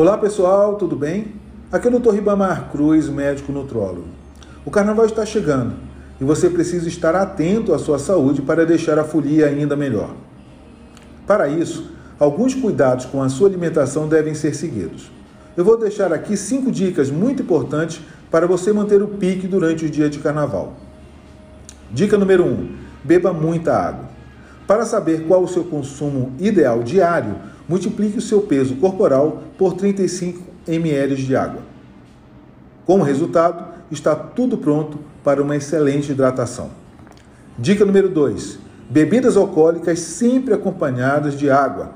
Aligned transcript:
Olá 0.00 0.16
pessoal, 0.16 0.76
tudo 0.76 0.96
bem? 0.96 1.34
Aqui 1.70 1.86
é 1.86 1.90
o 1.90 2.00
Dr. 2.00 2.12
Ribamar 2.12 2.70
Cruz, 2.70 3.10
médico 3.10 3.52
nutrólogo. 3.52 4.06
O 4.64 4.70
carnaval 4.70 5.04
está 5.04 5.26
chegando 5.26 5.74
e 6.18 6.24
você 6.24 6.48
precisa 6.48 6.88
estar 6.88 7.14
atento 7.14 7.74
à 7.74 7.78
sua 7.78 7.98
saúde 7.98 8.40
para 8.40 8.64
deixar 8.64 8.98
a 8.98 9.04
folia 9.04 9.44
ainda 9.44 9.76
melhor. 9.76 10.14
Para 11.26 11.48
isso, 11.48 11.90
alguns 12.18 12.54
cuidados 12.54 13.04
com 13.04 13.22
a 13.22 13.28
sua 13.28 13.46
alimentação 13.46 14.08
devem 14.08 14.32
ser 14.32 14.54
seguidos. 14.54 15.12
Eu 15.54 15.66
vou 15.66 15.76
deixar 15.76 16.14
aqui 16.14 16.34
cinco 16.34 16.72
dicas 16.72 17.10
muito 17.10 17.42
importantes 17.42 18.00
para 18.30 18.46
você 18.46 18.72
manter 18.72 19.02
o 19.02 19.06
pique 19.06 19.46
durante 19.46 19.84
o 19.84 19.90
dia 19.90 20.08
de 20.08 20.18
carnaval. 20.18 20.76
Dica 21.90 22.16
número 22.16 22.46
1: 22.46 22.48
um, 22.48 22.68
beba 23.04 23.34
muita 23.34 23.76
água. 23.76 24.08
Para 24.66 24.86
saber 24.86 25.26
qual 25.26 25.42
o 25.42 25.48
seu 25.48 25.64
consumo 25.64 26.32
ideal 26.38 26.82
diário, 26.82 27.34
multiplique 27.70 28.18
o 28.18 28.20
seu 28.20 28.40
peso 28.40 28.74
corporal 28.74 29.44
por 29.56 29.74
35 29.74 30.42
ml 30.66 31.14
de 31.14 31.36
água. 31.36 31.62
Como 32.84 33.04
resultado, 33.04 33.64
está 33.92 34.16
tudo 34.16 34.58
pronto 34.58 34.98
para 35.22 35.40
uma 35.40 35.54
excelente 35.54 36.10
hidratação. 36.10 36.70
Dica 37.56 37.84
número 37.84 38.08
2: 38.08 38.58
bebidas 38.90 39.36
alcoólicas 39.36 40.00
sempre 40.00 40.52
acompanhadas 40.52 41.38
de 41.38 41.48
água. 41.48 41.92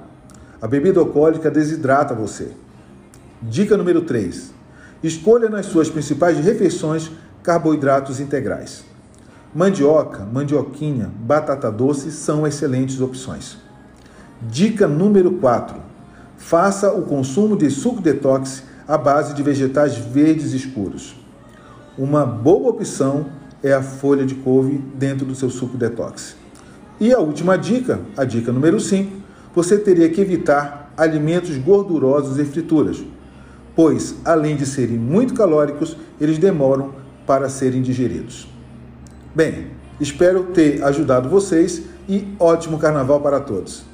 A 0.63 0.69
bebida 0.69 1.01
alcoólica 1.01 1.51
desidrata 1.51 2.15
você. 2.15 2.53
Dica 3.43 3.77
número 3.77 4.03
3: 4.03 4.55
escolha 5.03 5.49
nas 5.49 5.67
suas 5.67 5.91
principais 5.91 6.39
refeições 6.39 7.11
carboidratos 7.43 8.21
integrais. 8.21 8.85
Mandioca, 9.53 10.25
mandioquinha, 10.25 11.11
batata 11.19 11.69
doce 11.69 12.13
são 12.13 12.47
excelentes 12.47 13.01
opções. 13.01 13.59
Dica 14.43 14.89
número 14.89 15.33
4: 15.33 15.77
faça 16.37 16.93
o 16.93 17.03
consumo 17.03 17.57
de 17.57 17.71
suco 17.71 18.01
detox 18.01 18.65
à 18.87 18.99
base 18.99 19.35
de 19.35 19.43
vegetais 19.43 19.97
verdes 19.97 20.53
escuros. 20.53 21.15
Uma 21.97 22.27
boa 22.27 22.71
opção 22.71 23.27
é 23.63 23.73
a 23.73 23.83
folha 23.83 24.27
de 24.27 24.35
couve 24.35 24.79
dentro 24.95 25.25
do 25.25 25.35
seu 25.35 25.49
suco 25.49 25.77
detox. 25.77 26.37
E 27.01 27.13
a 27.13 27.19
última 27.19 27.57
dica, 27.57 28.01
a 28.17 28.25
dica 28.25 28.53
número 28.53 28.79
5, 28.79 29.11
você 29.55 29.79
teria 29.79 30.09
que 30.11 30.21
evitar 30.21 30.93
alimentos 30.97 31.57
gordurosos 31.57 32.39
e 32.39 32.45
frituras, 32.45 33.03
pois, 33.75 34.17
além 34.25 34.57
de 34.57 34.67
serem 34.67 34.99
muito 34.99 35.35
calóricos, 35.35 35.97
eles 36.21 36.39
demoram 36.39 36.93
para 37.27 37.49
serem 37.49 37.83
digeridos. 37.83 38.49
Bem, 39.35 39.69
espero 40.01 40.45
ter 40.45 40.83
ajudado 40.85 41.29
vocês 41.29 41.83
e 42.09 42.35
ótimo 42.39 42.79
carnaval 42.79 43.21
para 43.21 43.41
todos. 43.41 43.94